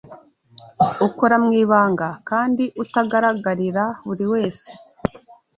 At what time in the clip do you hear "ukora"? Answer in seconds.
1.07-1.35